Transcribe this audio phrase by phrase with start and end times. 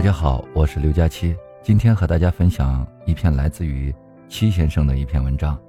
[0.00, 3.94] 大家好，我是刘佳期，今天和大家分享一篇来自于
[4.30, 5.60] 戚先生的一篇文章：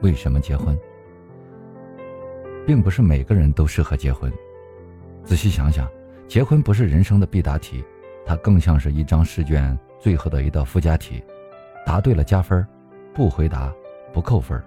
[0.00, 0.76] 为什么结婚？
[2.66, 4.28] 并不是每个人都适合结婚。
[5.22, 5.88] 仔细想想，
[6.26, 7.84] 结婚不是人生的必答题，
[8.26, 11.22] 它更像是一张试卷最后的一道附加题，
[11.86, 12.66] 答对了加分，
[13.14, 13.72] 不回答
[14.12, 14.60] 不扣分。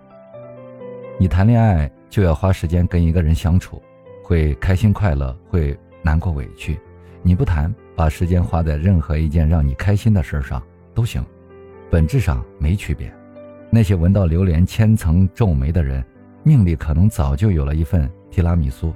[1.18, 3.84] 你谈恋爱就要花时间跟一个人相处，
[4.24, 6.80] 会开心快乐，会难过委屈。
[7.22, 10.64] 你不谈，把时间花在任何一件让你开心的事上
[10.96, 11.22] 都行，
[11.92, 13.14] 本质上没区别。
[13.70, 16.02] 那些闻到榴莲千层皱眉的人，
[16.42, 18.94] 命里可能早就有了一份提拉米苏；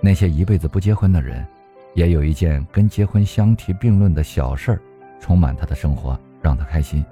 [0.00, 1.46] 那些一辈子不结婚的人，
[1.92, 4.80] 也有一件跟结婚相提并论的小事儿，
[5.20, 7.04] 充满他的生活，让他开心。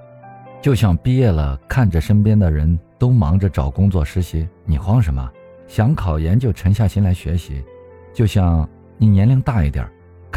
[0.59, 5.31] 就像毕业了，看着身边的人都忙着找工作实习，你慌什么？
[5.67, 7.63] 想考研就沉下心来学习。
[8.11, 8.67] 就像
[8.97, 9.87] 你年龄大一点。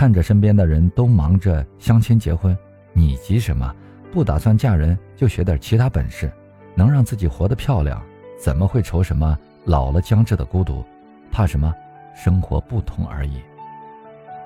[0.01, 2.57] 看着身边的人都忙着相亲结婚，
[2.95, 3.71] 你急什么？
[4.11, 6.33] 不打算嫁人就学点其他本事，
[6.75, 8.03] 能让自己活得漂亮，
[8.39, 10.83] 怎么会愁什么老了将至的孤独？
[11.31, 11.75] 怕什么？
[12.17, 13.43] 生活不同而已。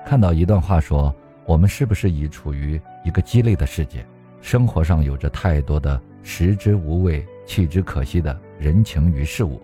[0.05, 4.05] 看到一段话说：我们是不是已处于一个鸡肋的世界？
[4.41, 9.61] 生活上有着太多的食之无味、弃之可惜的人情与事物，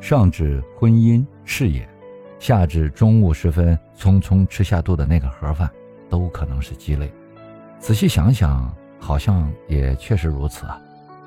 [0.00, 1.88] 上至婚姻事业。
[2.38, 5.68] 下至中午时分匆匆吃下肚的那个盒饭，
[6.08, 7.12] 都可能是鸡肋。
[7.78, 10.80] 仔细想想，好像也确实如此啊。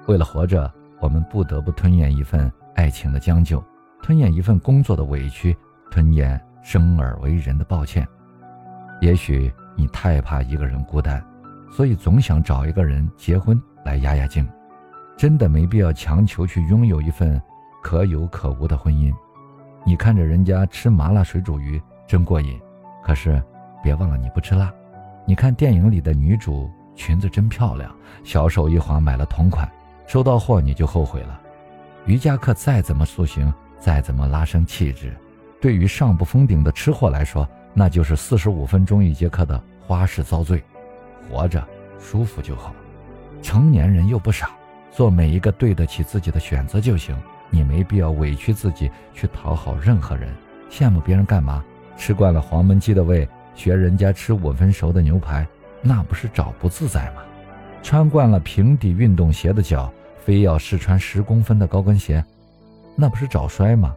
[0.08, 3.64] 为了活着，我们不得不吞咽一份爱情的将就，
[4.02, 5.56] 吞咽一份工作的委屈，
[5.90, 8.08] 吞咽生而为人的抱歉。
[9.02, 11.24] 也许你太怕一个人孤单，
[11.72, 14.48] 所以总想找一个人结婚来压压惊。
[15.18, 17.40] 真的没必要强求去拥有一份
[17.84, 19.14] 可有可无的婚姻。
[19.84, 22.60] 你看着人家吃麻辣水煮鱼真过瘾，
[23.04, 23.42] 可是
[23.84, 24.72] 别忘了你不吃辣。
[25.26, 27.94] 你看电影里的女主裙子真漂亮，
[28.24, 29.70] 小手一滑买了同款，
[30.08, 31.40] 收到货你就后悔了。
[32.06, 35.16] 瑜伽课再怎么塑形，再怎么拉升气质，
[35.60, 40.64] 对于上不封顶的吃货来说，那就是四十五分钟一节课的花式遭罪。
[41.30, 41.66] 活着
[42.00, 42.74] 舒服就好，
[43.42, 44.50] 成年人又不傻，
[44.92, 47.16] 做每一个对得起自己的选择就行。
[47.52, 50.34] 你没必要委屈自己去讨好任何人，
[50.72, 51.64] 羡慕别人干嘛？
[51.98, 55.46] 吃惯了黄焖鸡的胃，学人家吃五分熟的牛排，
[55.84, 57.22] 那不是找不自在吗？
[57.84, 59.92] 穿惯了平底运动鞋的脚，
[60.24, 62.24] 非要试穿十公分的高跟鞋，
[62.96, 63.96] 那不是找摔吗？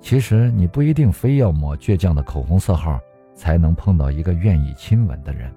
[0.00, 3.00] 其实你不一定非要抹倔强的口红色号，
[3.34, 5.52] 才能碰到一个愿意亲吻的人。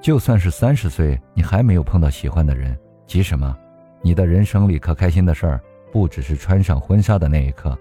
[0.00, 2.76] 就算是三十岁，你还没有碰到喜欢的人，
[3.06, 3.56] 急什么？
[4.00, 5.60] 你的人生里可开心的事儿。
[5.92, 7.78] 不只是穿上婚纱的那一刻，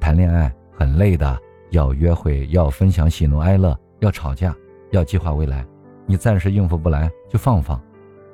[0.00, 1.38] 谈恋爱很累的，
[1.70, 4.56] 要约会，要分享喜怒哀乐，要吵架，
[4.90, 5.64] 要计划未来。
[6.06, 7.80] 你暂时应付不来就放放，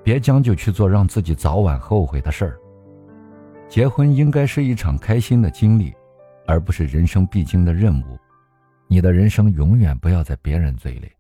[0.03, 2.59] 别将就去做让自己早晚后悔的事儿。
[3.69, 5.93] 结婚应该是一场开心的经历，
[6.47, 8.19] 而不是人生必经的任务。
[8.87, 11.11] 你的人生永远不要在别人嘴里，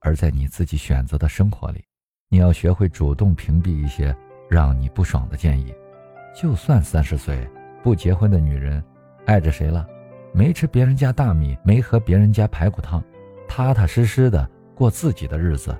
[0.00, 1.82] 而在你自己选择的生活里。
[2.28, 4.14] 你要学会主动屏蔽一些
[4.50, 5.72] 让你不爽的建议。
[6.40, 7.44] 就算三十岁
[7.82, 8.80] 不结婚的女人，
[9.26, 9.84] 爱着谁了？
[10.32, 13.02] 没吃别人家大米，没喝别人家排骨汤，
[13.48, 15.76] 踏踏实实的过自己的日子，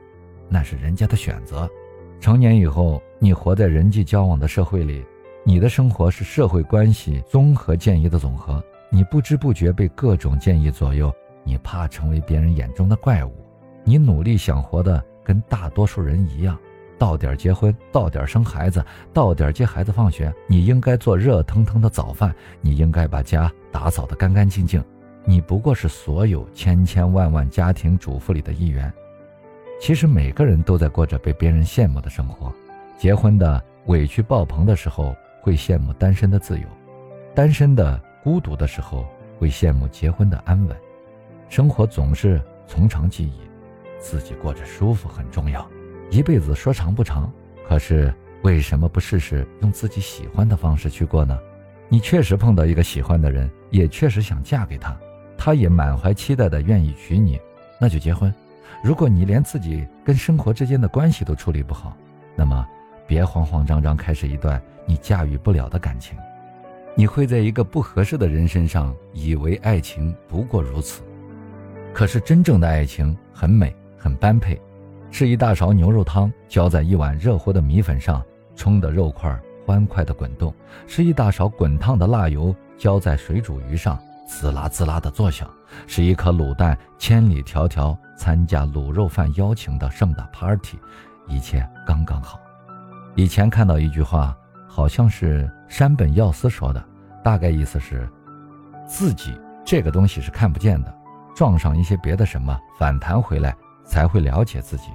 [0.49, 1.71] 那是人家的选择。
[2.19, 5.07] 成年以后，你活在人际交往的社会里，
[5.45, 8.61] 你的生活是社会关系综合建议的总和。
[8.91, 11.15] 你不知不觉被各种建议左右，
[11.45, 13.33] 你怕成为别人眼中的怪物，
[13.85, 16.59] 你努力想活得跟大多数人一样。
[16.99, 20.35] 到点结婚，到点生孩子，到点接孩子放学。
[20.47, 24.85] 你应该做热腾腾的早饭，你应该把家打扫得干干净净。
[25.25, 28.93] 你不过是所有千千万万家庭主妇里的一员。
[29.81, 32.53] 其实每个人都在过着被别人羡慕的生活。
[32.99, 36.67] 结婚的委屈爆棚的时候，会羡慕单身的自由；
[37.35, 39.07] 单身的孤独的时候，
[39.39, 40.77] 会羡慕结婚的安稳。
[41.49, 43.41] 生活总是从长计议，
[44.01, 45.65] 自己过着舒服很重要。
[46.11, 47.31] 一辈子说长不长，
[47.69, 48.13] 可是
[48.43, 51.39] 为什么不试试用自己喜欢的方式去过呢？
[51.89, 54.99] 你确实碰到一个喜欢的人，也确实想嫁给他，
[55.37, 57.39] 他也满怀期待的愿意娶你，
[57.79, 58.33] 那就结婚。
[58.83, 61.97] 如果你连自己跟生活之间的关系都处理不好，
[62.35, 62.67] 那么
[63.07, 66.17] 别慌慌张张开始一段你驾驭不了的感情。
[66.95, 71.03] 你会在一个不合适的人身上以为爱情不过如此，
[71.93, 74.61] 可是真正的爱情很美，很般配。
[75.11, 78.23] 是一大勺牛肉汤浇在一碗热乎的米粉上，
[78.55, 80.53] 冲的肉块欢快的滚动；
[80.87, 85.49] 是一大勺滚烫的辣油浇在水煮鱼上，滋啦滋啦的作响；
[85.87, 90.79] 是一颗卤蛋千里迢迢参加卤肉饭邀请的盛大 party，
[91.27, 92.39] 一切刚刚好。
[93.15, 94.37] 以前看到一句话，
[94.69, 96.85] 好像是山本耀司说的，
[97.25, 98.09] 大概意思是，
[98.87, 100.95] 自己这个东西是看不见的，
[101.35, 103.57] 撞上一些别的什么反弹回来
[103.89, 104.91] 才会了解自己。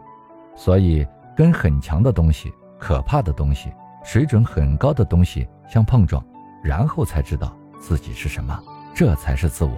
[0.55, 1.05] 所以，
[1.35, 3.73] 跟很强的东西、可怕的东西、
[4.03, 6.23] 水准很高的东西相碰撞，
[6.63, 8.57] 然后才知道自己是什么，
[8.93, 9.75] 这才是自我。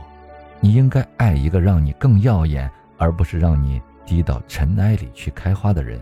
[0.60, 6.00] 你应该爱一个让你更耀眼，而不是让你低到尘埃里去开花的人。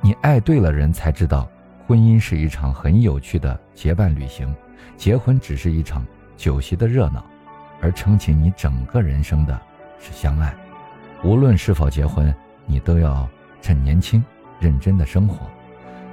[0.00, 1.48] 你爱对了人，才知道
[1.86, 4.54] 婚姻是一场很有趣的结伴旅行，
[4.96, 6.06] 结婚只是一场
[6.36, 7.24] 酒席的热闹，
[7.80, 9.60] 而撑起你整个人生的
[9.98, 10.54] 是相爱。
[11.22, 12.34] 无论是否结婚，
[12.66, 13.28] 你都要
[13.60, 14.24] 趁年轻
[14.60, 15.46] 认真的生活，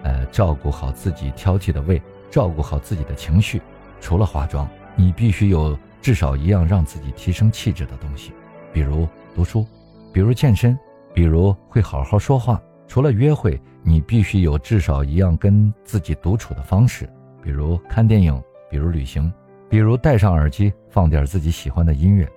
[0.03, 3.61] 呃，照顾好自己挑剔的胃，照顾好自己的情绪。
[3.99, 5.77] 除了化妆，你必须有。
[6.01, 8.31] 至少一样让自己提升气质的东西，
[8.71, 9.65] 比如读书，
[10.13, 10.77] 比如健身，
[11.15, 12.61] 比如会好好说话。
[12.87, 17.09] 除了约会，你必须有至少一样跟自己独处的方式，
[17.41, 19.33] 比如看电影，比如旅行，
[19.67, 22.31] 比如戴上耳机放点自己喜欢的音乐。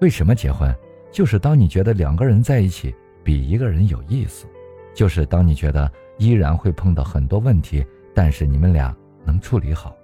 [0.00, 0.74] 为什么结婚？
[1.10, 4.46] 就是当你觉得两个人在一起比一个人有意思，
[4.94, 7.84] 就是当你觉得依然会碰到很多问题，
[8.14, 8.94] 但是你们俩
[9.24, 9.94] 能处理好。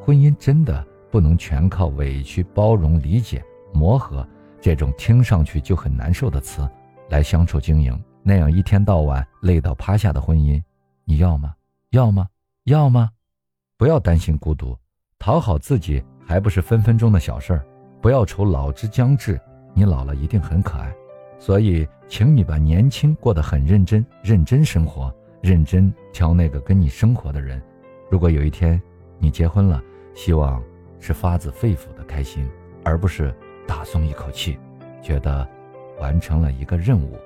[0.00, 0.86] 婚姻真的。
[1.12, 4.26] 不能全靠委屈、包容、理解、磨合
[4.62, 6.66] 这种听上去就很难受的词
[7.10, 10.58] 来相处经营，那样一天到晚累到趴下的婚姻，
[11.04, 11.54] 你要吗？
[11.90, 12.26] 要吗？
[12.64, 13.10] 要吗？
[13.76, 14.74] 不要担心孤独，
[15.18, 17.66] 讨好自己还不是分分钟的小事儿。
[18.00, 19.38] 不要愁老之将至，
[19.74, 20.92] 你老了一定很可爱。
[21.38, 27.60] 所以，请你把年轻过得很认真，认真生活，认真挑那个跟你生活的人。
[28.10, 28.80] 如果有一天
[29.18, 29.82] 你结婚了，
[30.14, 30.62] 希望。
[31.04, 32.48] 是发自肺腑的开心，
[32.84, 33.34] 而不是
[33.66, 34.56] 大松一口气，
[35.02, 35.44] 觉得
[35.98, 37.18] 完成了一个任务。